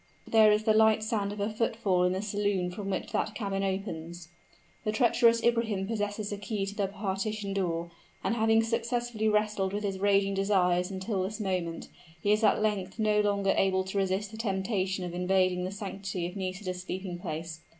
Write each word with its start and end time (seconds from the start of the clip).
there 0.25 0.51
is 0.51 0.63
the 0.63 0.73
light 0.73 1.03
sound 1.03 1.31
of 1.31 1.39
a 1.39 1.47
footfall 1.47 2.01
in 2.05 2.11
the 2.11 2.23
saloon 2.23 2.71
from 2.71 2.89
which 2.89 3.11
that 3.11 3.35
cabin 3.35 3.61
opens. 3.63 4.29
The 4.83 4.91
treacherous 4.91 5.43
Ibrahim 5.43 5.85
possesses 5.85 6.31
a 6.31 6.37
key 6.39 6.65
to 6.65 6.73
the 6.73 6.87
partition 6.87 7.53
door; 7.53 7.91
and 8.23 8.33
having 8.33 8.63
successfully 8.63 9.29
wrestled 9.29 9.73
with 9.73 9.83
his 9.83 9.99
raging 9.99 10.33
desires 10.33 10.89
until 10.89 11.21
this 11.21 11.39
moment, 11.39 11.87
he 12.19 12.31
is 12.31 12.43
at 12.43 12.63
length 12.63 12.97
no 12.97 13.19
longer 13.21 13.53
able 13.55 13.83
to 13.83 13.97
resist 13.99 14.31
the 14.31 14.37
temptation 14.37 15.05
of 15.05 15.13
invading 15.13 15.65
the 15.65 15.71
sanctity 15.71 16.25
of 16.25 16.35
Nisida's 16.35 16.81
sleeping 16.81 17.19
place. 17.19 17.61